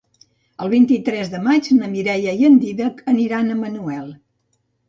El 0.63 0.71
vint-i-tres 0.71 1.29
de 1.33 1.41
maig 1.49 1.69
na 1.81 1.89
Mireia 1.93 2.35
i 2.41 2.49
en 2.49 2.57
Dídac 2.65 3.07
aniran 3.15 3.53
a 3.53 3.59
Manuel. 3.63 4.13